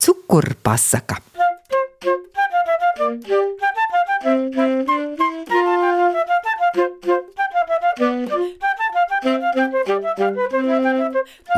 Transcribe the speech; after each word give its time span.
cukurpasaka. 0.00 1.20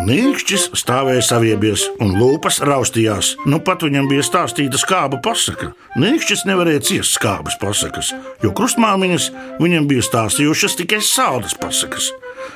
Nīkšķis 0.02 0.64
stāvēja 0.76 1.22
saviebies 1.24 1.84
un 2.02 2.16
lūpas 2.18 2.58
raustījās. 2.66 3.36
Nu 3.46 3.60
pat 3.64 3.84
viņam 3.86 4.08
bija 4.10 4.24
stāstīta 4.26 4.80
skāba 4.80 5.20
pasaka. 5.22 5.70
Nīkšķis 6.00 6.44
nevarēja 6.48 6.82
ciest 6.88 7.16
skābas 7.16 7.58
pasakas, 7.62 8.10
jo 8.42 8.50
krustmāmiņas 8.56 9.30
viņam 9.62 9.86
bija 9.90 10.04
stāstījušas 10.08 10.78
tikai 10.82 11.00
saldas 11.06 11.54
pasakas. 11.58 12.10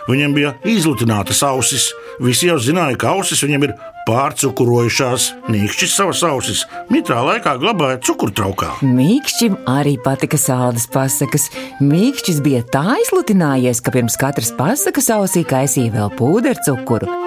Viņam 0.09 0.37
bija 0.37 0.55
izlutinātas 0.69 1.43
ausis. 1.47 1.91
Visi 2.23 2.49
jau 2.49 2.57
zināja, 2.63 2.97
ka 3.01 3.13
ausis 3.17 3.43
viņam 3.45 3.67
ir 3.69 3.75
pārcukurojušās. 4.07 5.29
Nīkšķis 5.53 5.97
savas 5.99 6.23
ausis 6.27 6.65
mitrā 6.93 7.21
laikā 7.27 7.57
glabāja 7.61 8.01
cukurtraukā. 8.07 8.73
Mīkšķim 8.87 9.59
arī 9.71 9.97
patika 10.03 10.41
sāls 10.41 10.89
pasakas. 10.93 11.51
Mīkšķis 11.83 12.43
bija 12.47 12.65
tā 12.73 12.99
izlutinājies, 13.05 13.83
ka 13.83 13.95
pirms 13.97 14.19
katras 14.21 14.55
pasakas 14.57 15.13
ausī 15.19 15.45
kaisīja 15.49 15.97
vēl 15.99 16.13
pūdercukuru. 16.19 17.26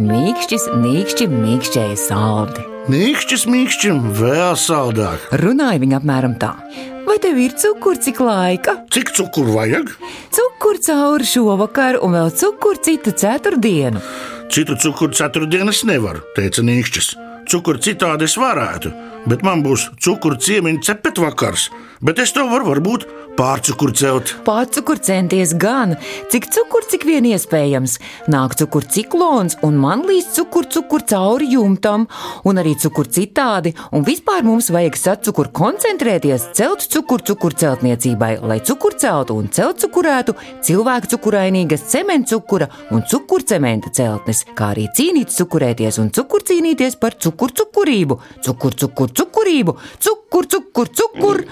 Mīkšķis, 0.00 0.70
mīkšķim, 0.80 1.32
mīkšķēja 1.36 1.96
saldi. 2.00 2.62
Nīkšķis 2.88 3.42
mīkšķim 3.44 3.98
vēl 4.16 4.54
saldāk. 4.56 5.26
Runāja 5.36 5.82
viņa 5.82 5.98
apmēram 5.98 6.36
tā. 6.40 6.54
Vai 7.04 7.18
tev 7.20 7.36
ir 7.36 7.52
cukurs, 7.60 8.00
cik 8.06 8.22
laika? 8.24 8.78
Cik 8.88 9.12
cukuru 9.18 9.52
vajag? 9.58 9.92
Cukuru 10.32 10.80
cauri 10.86 11.28
šovakar, 11.28 11.98
un 12.00 12.16
vēl 12.16 12.32
cukuru 12.40 12.80
citu 12.80 13.12
ceturtdienu. 13.12 14.00
Citu 14.48 14.78
cukuru 14.80 15.12
ceturtdienas 15.12 15.84
nevar, 15.84 16.22
teica 16.38 16.64
Nīkšķis. 16.64 17.12
Cukuru 17.52 17.84
citādi 17.84 18.24
es 18.24 18.38
varētu, 18.40 18.94
bet 19.28 19.44
man 19.44 19.60
būs 19.60 19.90
cukuru 20.00 20.40
ciemiņa 20.40 20.86
cepet 20.88 21.20
vakars. 21.20 21.68
Bet 22.00 22.22
es 22.22 22.32
to 22.32 22.48
varu 22.48 22.70
varbūt 22.70 23.04
pārcukuru 23.36 23.94
celt. 23.96 24.34
Pārcukur 24.46 25.00
centies 25.02 25.54
gan, 25.58 25.94
cik 26.32 26.48
cukuru, 26.52 26.86
cik 26.92 27.06
vien 27.08 27.26
iespējams. 27.28 27.98
Nāk 28.32 28.56
cukuru 28.60 28.88
ciklons, 28.92 29.56
un 29.66 29.78
man 29.80 30.04
līdz 30.08 30.30
cukuru 30.38 30.70
cukur 30.76 31.04
cauri 31.08 31.50
jumtam, 31.54 32.06
un 32.48 32.60
arī 32.60 32.74
cukuru 32.82 33.10
citādi. 33.12 33.74
Un 33.92 34.04
vispār 34.06 34.44
mums 34.46 34.70
vajag 34.74 34.98
sacukur 35.00 35.52
koncentrēties, 35.54 36.50
celt 36.56 36.86
cukuru 36.92 37.26
cukuru 37.32 37.58
celtniecībai, 37.62 38.34
lai 38.46 38.60
cukuru 38.64 38.98
celtu 39.00 39.38
un 39.40 39.50
celt 39.52 39.80
cukurētu 39.82 40.36
cilvēku 40.64 41.12
cukurainīgas 41.14 41.86
cementa 41.92 42.34
cukura 42.34 42.68
un 42.92 43.02
cukurcementa 43.08 43.92
celtnes, 43.94 44.44
kā 44.56 44.72
arī 44.72 44.88
cīnīties 44.96 45.40
cukurēties 45.42 45.98
un 46.02 46.12
cukur 46.14 46.44
cīnīties 46.48 46.98
par 47.00 47.16
cukuru 47.18 47.56
cukurību, 47.62 48.18
cukuru 48.44 48.78
cukuru 48.84 49.16
cukurību, 49.20 49.76
cukuru 49.98 50.52
cukuru 50.56 50.94
cukuru. 51.00 51.44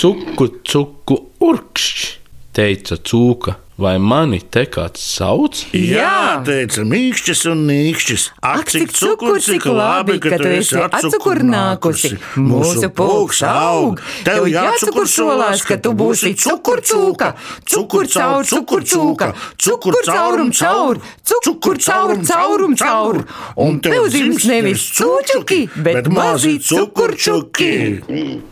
Cuku, 0.00 1.09
cuku, 1.10 1.26
urkšķi, 1.42 2.14
teica 2.54 3.00
cūka. 3.02 3.58
Vai 3.80 3.94
mani 3.96 4.42
te 4.44 4.66
kāds 4.68 5.00
sauc? 5.00 5.56
Jā, 5.72 6.42
teica 6.44 6.82
Mīkšķis 6.84 7.46
un 7.48 7.62
Nīkšķis. 7.64 8.24
Ak, 8.44 8.68
cik 8.68 8.90
cukurs, 8.92 9.46
cik 9.48 9.64
labi, 9.72 10.18
ka 10.20 10.36
tu 10.36 10.50
esi 10.52 10.76
atsukurnākusi. 10.84 12.10
Mūsu 12.44 12.90
pulks 12.92 13.40
aug. 13.48 14.02
Tev 14.26 14.50
jācukur 14.52 15.08
solās, 15.08 15.64
ka 15.64 15.78
tu 15.80 15.94
būsi 15.96 16.34
cukurcūka. 16.42 17.30
Cukur 17.72 18.10
caur, 18.12 18.44
cukur 18.50 18.84
cūka. 18.84 19.30
Cukur 19.56 19.96
caurum 20.10 20.52
caur. 20.60 21.00
Cukur 21.24 21.80
caurum 21.80 22.20
caurum 22.28 22.76
caur. 22.76 23.22
Un 23.64 23.80
tev 23.80 24.10
zims 24.12 24.44
nevis 24.52 24.84
cūčuki, 25.00 25.62
bet 25.80 26.12
mazi 26.12 26.58
cukurčuki. 26.68 27.72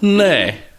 Nē, 0.09 0.34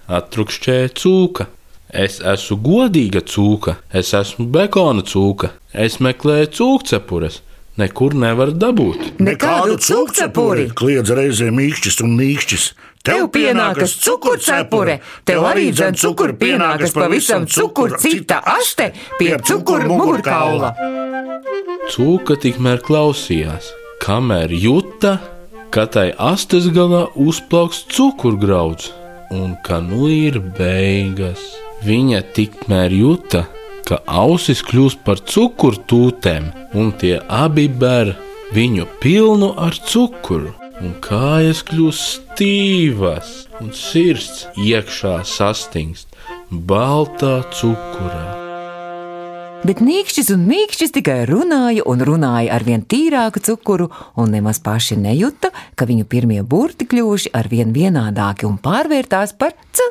atrukšķēja 0.10 0.92
cūka. 0.98 1.52
Es 1.90 2.20
esmu 2.22 2.60
godīga 2.62 3.24
cūka, 3.26 3.80
es 3.90 4.14
esmu 4.14 4.46
bekona 4.54 5.02
cūka. 5.02 5.50
Es 5.74 5.98
meklēju 5.98 6.50
cūkcepures, 6.54 7.40
nekur 7.82 8.14
nevaru 8.14 8.54
dabūt. 8.54 9.16
Nekādu 9.18 9.80
cukcepuri. 9.82 10.68
Kliedz 10.78 11.10
reizē 11.18 11.50
Mīkšķis 11.50 11.98
un 12.06 12.14
Nīkšķis. 12.20 12.66
Tev 13.10 13.30
pienākas 13.34 13.96
cukurcepure, 14.04 15.00
tev 15.26 15.46
arī 15.50 15.72
dzēn 15.74 15.98
cukuru 15.98 16.36
pienākas 16.38 16.94
pavisam 16.94 17.48
cukuru 17.50 17.98
cita 17.98 18.42
aste 18.46 18.92
pie 19.18 19.38
cukuru 19.42 19.88
mugurkaula. 19.90 20.74
Cūka 21.90 22.38
tikmēr 22.44 22.84
klausījās, 22.86 23.72
kamēr 24.04 24.54
juta, 24.54 25.16
ka 25.74 25.88
tai 25.90 26.12
astes 26.22 26.70
galā 26.76 27.08
uzplauks 27.18 27.82
cukurgrauds 27.90 28.92
un 29.34 29.56
ka 29.66 29.80
nu 29.82 30.12
ir 30.12 30.38
beigas. 30.60 31.42
Viņa 31.80 32.20
tikmēr 32.36 32.92
juta, 32.92 33.46
ka 33.88 34.02
ausis 34.06 34.60
kļūst 34.68 35.00
par 35.06 35.22
cukurtūtēm, 35.24 36.50
un 36.76 36.92
tie 37.00 37.16
abi 37.24 37.70
ber 37.72 38.12
viņu 38.54 38.88
pilnu 39.00 39.54
ar 39.64 39.78
cukuru, 39.88 40.52
un 40.84 40.98
kājas 41.04 41.64
kļūst 41.70 42.04
stīvas, 42.18 43.32
un 43.64 43.72
sirds 43.76 44.46
iekšā 44.60 45.22
sastingst 45.24 46.12
baltā 46.52 47.40
cukurā. 47.56 48.28
Bet 49.60 49.82
nīkšķis 49.84 50.30
un 50.32 50.46
mīkšķis 50.48 50.94
tikai 50.96 51.18
runāja 51.28 51.84
un 51.92 52.00
runāja 52.08 52.54
ar 52.56 52.64
vien 52.64 52.84
tīrāku 52.88 53.42
cukuru, 53.44 53.90
un 54.16 54.32
nemaz 54.32 54.62
paši 54.64 54.96
nejuta, 55.00 55.52
ka 55.76 55.88
viņu 55.88 56.08
pirmie 56.08 56.40
burti 56.48 56.88
kļuvuši 56.88 57.34
ar 57.36 57.52
vien 57.52 57.76
vienādāki 57.76 58.48
un 58.48 58.56
pārvērtās 58.64 59.36
par 59.40 59.58
c. 59.76 59.84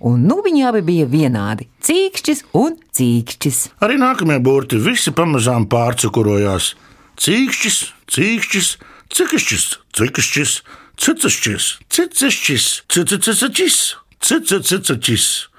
Un 0.00 0.24
nu 0.26 0.40
viņi 0.44 0.66
abi 0.68 0.82
bija 0.82 1.06
vienādi- 1.06 1.68
cīkšķis 1.86 2.44
un 2.54 2.76
cīkšķis. 2.96 3.58
Arī 3.84 3.98
nākamie 4.00 4.38
burti 4.40 4.76
visi 4.76 5.10
pamazām 5.10 5.66
pārcukurojās. 5.68 6.74
Cīkšķis, 7.20 7.78
cīkšķis, 8.08 8.68
cikšķis, 9.12 9.66
cikšķis, 9.92 10.52
cicšķis, 10.96 11.64
cicšķis, 11.90 12.64
cicšķis, 12.88 13.94
cicšķis. 14.20 15.50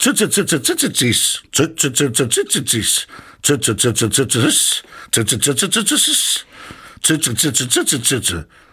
Cicicicicicicīs, 0.00 1.18
cicicicicicīs, 1.52 2.92
cicicicicicīs, 3.44 4.60
cicicicicicīs, 5.12 6.22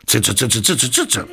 cicicicicicicīs, 0.07 1.27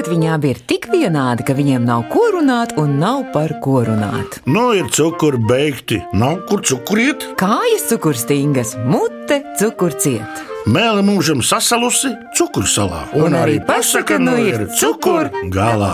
Tagad 0.00 0.24
abi 0.32 0.48
ir 0.54 0.58
tik 0.64 0.86
vienādi, 0.88 1.44
ka 1.44 1.52
viņiem 1.52 1.82
nav 1.84 2.06
ko 2.08 2.22
runāt 2.32 2.70
un 2.80 2.94
nav 3.02 3.26
par 3.34 3.52
ko 3.60 3.82
runāt. 3.84 4.38
Nu 4.48 4.70
ir 4.72 4.88
cukuri 4.88 5.36
beigti, 5.44 5.98
nav 6.16 6.38
kur 6.48 6.62
cukuriet. 6.64 7.26
Kājas 7.36 7.84
cukurstingas, 7.90 8.72
mute 8.80 9.42
cukurciet. 9.60 10.40
Mēlē 10.64 11.04
mūžam 11.04 11.44
sasalusi 11.44 12.14
cukursalā. 12.32 13.10
Un 13.12 13.36
arī 13.36 13.60
pasaka, 13.60 14.16
nu 14.16 14.40
ir 14.40 14.70
cukur 14.80 15.28
galā. 15.52 15.92